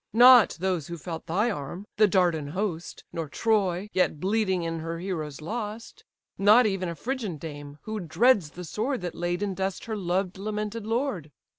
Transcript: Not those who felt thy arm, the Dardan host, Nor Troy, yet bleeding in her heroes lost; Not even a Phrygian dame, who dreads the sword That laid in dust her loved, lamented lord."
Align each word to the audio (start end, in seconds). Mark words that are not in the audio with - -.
Not 0.13 0.57
those 0.59 0.87
who 0.87 0.97
felt 0.97 1.27
thy 1.27 1.51
arm, 1.51 1.85
the 1.97 2.07
Dardan 2.07 2.47
host, 2.47 3.03
Nor 3.13 3.29
Troy, 3.29 3.87
yet 3.93 4.19
bleeding 4.19 4.63
in 4.63 4.79
her 4.79 4.97
heroes 4.97 5.41
lost; 5.41 6.05
Not 6.39 6.65
even 6.65 6.89
a 6.89 6.95
Phrygian 6.95 7.37
dame, 7.37 7.77
who 7.83 7.99
dreads 7.99 8.49
the 8.49 8.63
sword 8.65 9.01
That 9.01 9.13
laid 9.13 9.43
in 9.43 9.53
dust 9.53 9.85
her 9.85 9.95
loved, 9.95 10.39
lamented 10.39 10.87
lord." 10.87 11.29